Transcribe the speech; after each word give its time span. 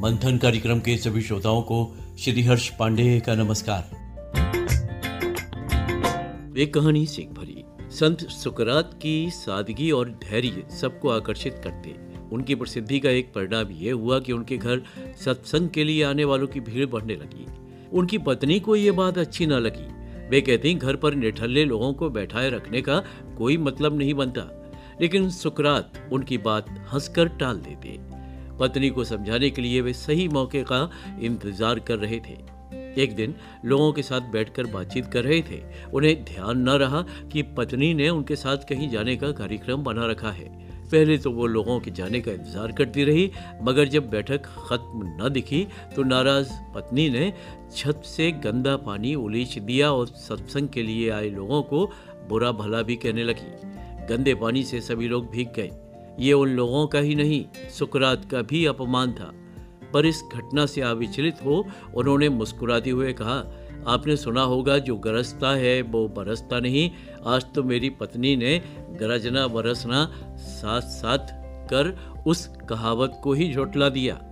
मंथन 0.00 0.38
कार्यक्रम 0.38 0.80
के 0.80 0.96
सभी 0.96 1.22
श्रोताओं 1.22 1.62
को 1.62 1.96
श्री 2.18 2.42
हर्ष 2.42 2.68
पांडे 2.68 3.20
का 3.20 3.34
नमस्कार। 3.34 3.90
एक 6.58 6.74
कहानी 6.74 7.06
सीख 7.06 7.28
भरी, 7.28 7.64
संत 7.80 8.20
सुकरात 8.20 8.98
की 9.02 9.30
सादगी 9.30 9.90
और 9.90 10.08
धैर्य 10.08 10.68
सबको 10.80 11.08
आकर्षित 11.08 11.60
करते 11.64 11.94
उनकी 12.32 12.54
प्रसिद्धि 12.54 13.00
का 13.00 13.10
एक 13.10 13.32
परिणाम 13.34 13.70
यह 13.70 13.94
हुआ 13.94 14.20
कि 14.20 14.32
उनके 14.32 14.56
घर 14.56 14.82
सत्संग 15.24 15.68
के 15.68 15.84
लिए 15.84 16.04
आने 16.04 16.24
वालों 16.24 16.46
की 16.46 16.60
भीड़ 16.60 16.86
बढ़ने 16.86 17.14
लगी। 17.14 17.46
उनकी 17.92 18.18
पत्नी 18.18 18.60
को 18.60 18.76
यह 18.76 18.92
बात 18.92 19.18
अच्छी 19.18 19.46
न 19.46 19.52
लगी। 19.52 19.86
वे 20.28 20.40
कहती, 20.40 20.74
घर 20.74 20.96
पर 20.96 21.14
निठल्ले 21.14 21.64
लोगों 21.64 21.92
को 21.92 22.10
बैठाए 22.10 22.50
रखने 22.50 22.82
का 22.82 23.02
कोई 23.38 23.56
मतलब 23.56 23.98
नहीं 23.98 24.14
बनता। 24.14 24.72
लेकिन 25.00 25.30
सुकरात 25.30 26.08
उनकी 26.12 26.38
बात 26.38 26.68
हंसकर 26.94 27.28
टाल 27.28 27.56
देते। 27.56 28.07
पत्नी 28.60 28.90
को 28.90 29.04
समझाने 29.04 29.50
के 29.50 29.62
लिए 29.62 29.80
वे 29.80 29.92
सही 29.94 30.28
मौके 30.28 30.62
का 30.62 30.88
इंतज़ार 31.20 31.78
कर 31.78 31.98
रहे 31.98 32.20
थे। 32.20 32.36
एक 33.02 33.14
दिन 33.16 33.34
लोगों 33.64 33.92
के 33.92 34.02
साथ 34.02 34.20
बैठकर 34.32 34.66
बातचीत 34.66 35.06
कर 35.06 35.24
रहे 35.24 35.40
थे। 35.42 35.62
उन्हें 35.94 36.24
ध्यान 36.24 36.68
न 36.68 36.78
रहा 36.78 37.02
कि 37.32 37.42
पत्नी 37.56 37.92
ने 37.94 38.08
उनके 38.08 38.36
साथ 38.36 38.68
कहीं 38.68 38.88
जाने 38.90 39.16
का 39.16 39.30
कार्यक्रम 39.32 39.82
बना 39.84 40.06
रखा 40.06 40.30
है। 40.30 40.48
पहले 40.84 41.16
तो 41.18 41.30
वो 41.30 41.46
लोगों 41.46 41.78
के 41.80 41.90
जाने 41.90 42.20
का 42.20 42.32
इंतज़ार 42.32 42.72
करती 42.72 43.04
रही, 43.04 43.30
मगर 43.62 43.88
जब 43.88 44.08
बैठक 44.10 44.46
खत्म 44.68 45.16
न 45.20 45.28
दिखी 45.28 45.66
तो 45.96 46.02
नाराज़ 46.02 46.52
पत्नी 46.74 47.08
ने 47.10 47.32
छत 47.76 48.02
से 48.06 48.30
गंदा 48.44 48.76
पानी 48.76 49.14
उलीच 49.14 49.58
दिया 49.58 49.90
और 49.92 50.06
सत्संग 50.06 50.68
के 50.68 50.82
लिए 50.82 51.10
आए 51.10 51.28
लोगों 51.30 51.62
को 51.62 51.84
बुरा 52.28 52.52
भला 52.52 52.82
भी 52.82 52.96
कहने 52.96 53.24
लगी। 53.24 54.06
गंदे 54.06 54.34
पानी 54.34 54.62
से 54.62 54.80
सभी 54.80 55.08
लोग 55.08 55.30
भीग 55.30 55.52
गए। 55.56 55.70
ये 56.18 56.32
उन 56.32 56.48
लोगों 56.48 56.86
का 56.86 56.98
ही 56.98 57.14
नहीं, 57.14 57.68
सुकरात 57.70 58.24
का 58.30 58.42
भी 58.42 58.66
अपमान 58.66 59.12
था। 59.12 59.32
पर 59.92 60.06
इस 60.06 60.22
घटना 60.34 60.66
से 60.66 60.80
अविचलित 60.80 61.36
हो, 61.44 61.66
उन्होंने 61.94 62.28
मुस्कुराते 62.28 62.90
हुए 62.90 63.12
कहा, 63.12 63.64
आपने 63.86 64.16
सुना 64.16 64.42
होगा 64.42 64.78
जो 64.78 64.96
गरजता 64.96 65.50
है, 65.50 65.82
वो 65.82 66.08
बरसता 66.08 66.60
नहीं। 66.60 66.90
आज 67.26 67.46
तो 67.54 67.62
मेरी 67.62 67.90
पत्नी 67.90 68.36
ने 68.36 68.62
गरजना 68.78 69.46
बरसना 69.46 70.12
साथ 70.36 70.80
साथ 70.80 71.18
कर 71.68 72.12
उस 72.26 72.50
कहावत 72.68 73.20
को 73.22 73.32
ही 73.32 73.54
झोटला 73.54 73.88
दिया। 73.88 74.24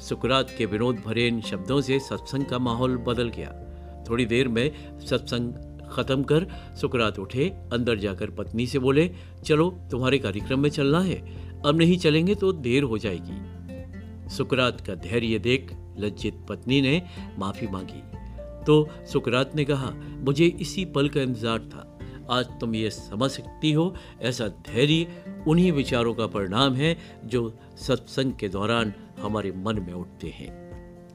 सुकरात 0.00 0.54
के 0.58 0.66
विनोद 0.66 1.02
भरे 1.06 1.26
इन 1.26 1.40
शब्दों 1.40 1.80
से 1.80 1.98
सत्संग 1.98 2.44
का 2.44 2.58
माहौल 2.58 2.96
बदल 2.96 3.28
गया। 3.28 3.62
थोड़ी 4.10 4.26
देर 4.26 4.48
में 4.48 4.70
सत्संग 5.00 5.65
खत्म 5.92 6.22
कर 6.22 6.46
सुकरात 6.80 7.18
उठे, 7.18 7.48
अंदर 7.72 7.98
जाकर 7.98 8.30
पत्नी 8.30 8.66
से 8.66 8.78
बोले, 8.78 9.10
चलो, 9.44 9.70
तुम्हारे 9.90 10.18
कार्यक्रम 10.18 10.60
में 10.60 10.70
चलना 10.70 11.00
है। 11.00 11.20
अब 11.62 11.78
नहीं 11.78 11.98
चलेंगे 11.98 12.34
तो 12.34 12.52
देर 12.52 12.82
हो 12.82 12.98
जाएगी 12.98 14.34
सुकरात 14.36 14.80
का 14.80 14.94
धैर्य 14.94 15.38
देख 15.38 15.70
लज्जित 15.98 16.44
पत्नी 16.48 16.80
ने 16.80 17.02
माफ़ी 17.38 17.66
मांगी। 17.66 18.02
तो 18.64 18.88
सुकरात 19.12 19.54
ने 19.56 19.64
कहा, 19.64 19.92
मुझे 20.18 20.46
इसी 20.60 20.84
पल 20.84 21.08
का 21.08 21.20
इंतज़ार 21.20 21.58
था। 21.58 21.92
आज 22.30 22.46
तुम 22.60 22.74
ये 22.74 22.90
समझ 22.90 23.30
सकती 23.30 23.72
हो, 23.72 23.94
ऐसा 24.22 24.48
धैर्य 24.48 25.44
उन्हीं 25.48 25.70
विचारों 25.72 26.14
का 26.14 26.26
परिणाम 26.26 26.74
है 26.74 26.96
जो 27.24 27.58
सत्संग 27.78 28.32
के 28.32 28.48
दौरान 28.48 28.92
हमारे 29.20 29.52
मन 29.56 29.80
में 29.80 29.92
उठते 29.92 30.28
हैं 30.28 30.50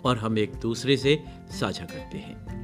और 0.01 0.17
हम 0.17 0.37
एक 0.37 0.55
दूसरे 0.61 0.97
से 0.97 1.19
साझा 1.59 1.85
करते 1.85 2.17
हैं। 2.17 2.60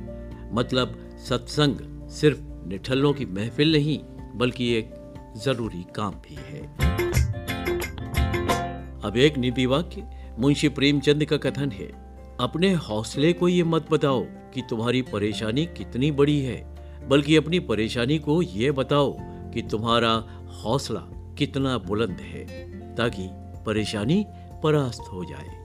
मतलब 0.51 1.17
सत्संग 1.29 2.07
सिर्फ़ 2.09 2.39
निठल्लों 2.67 3.13
की 3.13 3.25
महफिल 3.25 3.71
नहीं, 3.71 3.99
बल्कि 4.35 4.73
एक 4.73 4.93
ज़रूरी 5.37 5.85
काम 5.95 6.11
भी 6.11 6.35
है। 6.35 6.61
अब 9.01 9.17
एक 9.17 9.37
नीति 9.37 9.65
वाक्य, 9.65 10.07
मुंशी 10.39 10.69
प्रेमचंद 10.69 11.25
का 11.25 11.37
कथन 11.37 11.71
है, 11.71 11.87
अपने 12.39 12.73
हौसले 12.73 13.33
को 13.33 13.47
ये 13.47 13.63
मत 13.63 13.87
बताओ 13.91 14.23
कि 14.53 14.61
तुम्हारी 14.69 15.01
परेशानी 15.01 15.65
कितनी 15.65 16.11
बड़ी 16.11 16.39
है, 16.39 16.77
बल्कि 17.07 17.35
अपनी 17.35 17.59
परेशानी 17.59 18.19
को 18.19 18.41
ये 18.41 18.71
बताओ 18.71 19.15
कि 19.53 19.61
तुम्हारा 19.61 20.11
हौसला 20.63 20.99
कितना 21.37 21.77
बुलंद 21.77 22.17
है, 22.21 22.45
ताकि 22.95 23.27
परेशानी 23.65 24.25
परास्त 24.63 25.03
हो 25.13 25.25
जाए। 25.25 25.55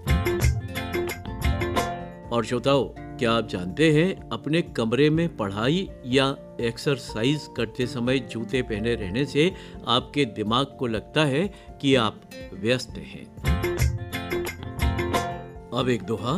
और 2.33 2.45
श्रोताओ 2.45 2.95
क्या 3.19 3.33
आप 3.33 3.49
जानते 3.49 3.93
हैं 3.93 4.31
अपने 4.31 4.63
कमरे 4.63 5.11
में 5.11 5.37
पढ़ाई 5.37 5.89
या 6.07 6.37
एक्सरसाइज 6.61 7.49
करते 7.57 7.87
समय 7.87 8.19
जूते 8.19 8.63
पहने 8.63 8.95
रहने 8.95 9.25
से 9.25 9.55
आपके 9.87 10.25
दिमाग 10.25 10.67
को 10.79 10.87
लगता 10.87 11.25
है 11.25 11.55
कि 11.81 11.95
आप 11.95 12.21
व्यस्त 12.55 12.91
हैं? 12.91 13.25
अब 15.75 15.89
एक 15.89 16.03
दोहा। 16.03 16.35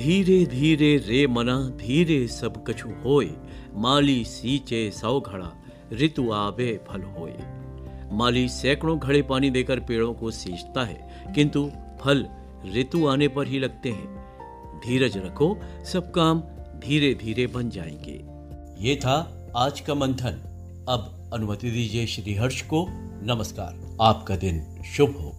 धीरे 0.00 0.46
धीरे 0.46 0.96
रे 0.96 1.26
मना, 1.26 1.68
धीरे 1.68 2.26
सब 2.28 2.64
कछु 2.66 2.88
होए। 3.04 3.30
माली 3.74 4.24
सींचे 4.24 4.90
सौ 4.90 5.20
घड़ा, 5.20 5.52
ऋतु 5.92 6.30
आवे 6.30 6.80
फल 6.88 7.02
होए। 7.02 7.34
माली 8.12 8.48
सैकड़ों 8.48 8.98
घड़े 8.98 9.22
पानी 9.22 9.50
देकर 9.50 9.80
पेड़ों 9.80 10.14
को 10.14 10.30
सींचता 10.30 10.84
है, 10.84 11.24
किंतु 11.34 11.70
फल 12.00 12.26
ऋतु 12.76 13.06
आने 13.06 13.28
पर 13.28 13.46
ही 13.46 13.58
लगते 13.58 13.88
हैं। 13.88 14.19
धीरज 14.86 15.16
रखो, 15.16 15.58
सब 15.92 16.10
काम 16.10 16.40
धीरे 16.80 17.14
धीरे 17.14 17.46
बन 17.46 17.70
जाएँगे। 17.70 18.24
ये 18.88 18.96
था 18.96 19.46
आज 19.56 19.80
का 19.80 19.94
मंथन। 19.94 20.46
अब 20.88 21.30
अनुमति 21.34 21.70
दीजिए 21.70 22.06
श्री 22.06 22.34
हर्ष 22.34 22.62
को। 22.62 22.86
नमस्कार। 23.22 23.96
आपका 24.02 24.36
दिन 24.36 24.82
शुभ 24.82 25.10
हो। 25.10 25.32